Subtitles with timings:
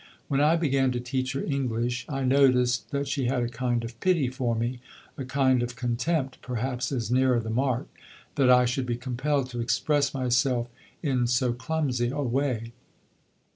[0.29, 3.99] When I began to teach her English I noticed that she had a kind of
[3.99, 4.79] pity for me,
[5.15, 7.87] a kind of contempt perhaps is nearer the mark,
[8.33, 10.69] that I should be compelled to express myself
[11.03, 12.71] in so clumsy a way.